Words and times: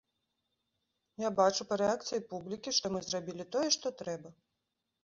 Я 1.27 1.31
бачу 1.41 1.61
па 1.73 1.79
рэакцыі 1.83 2.25
публікі, 2.35 2.69
што 2.79 2.85
мы 2.95 2.99
зрабілі 3.11 3.51
тое, 3.59 3.67
што 3.79 3.87
трэба. 4.03 4.39